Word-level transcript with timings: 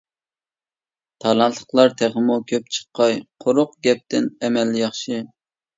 تالانتلىقلار 1.25 1.93
تېخىمۇ 2.01 2.39
كۆپ 2.53 2.75
چىققاي 2.79 3.17
قۇرۇق 3.47 3.79
گەپتىن 3.89 4.31
ئەمەل 4.47 4.79
ياخشى. 4.85 5.25